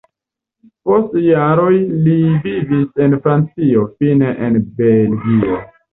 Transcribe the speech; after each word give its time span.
Post 0.89 1.11
jaroj 1.25 1.75
li 2.07 2.15
vivis 2.47 3.03
en 3.09 3.15
Francio, 3.27 3.87
fine 4.01 4.33
en 4.49 4.59
Belgio. 4.81 5.61